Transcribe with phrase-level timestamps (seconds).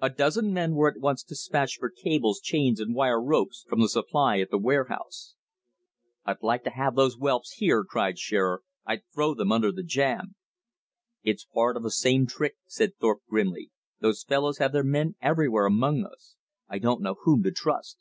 [0.00, 3.88] A dozen men were at once despatched for cables, chains, and wire ropes from the
[3.90, 5.34] supply at the warehouse.
[6.24, 10.36] "I'd like to have those whelps here," cried Shearer, "I'd throw them under the jam."
[11.22, 13.70] "It's part of the same trick," said Thorpe grimly;
[14.00, 16.34] "those fellows have their men everywhere among us.
[16.66, 17.98] I don't know whom to trust."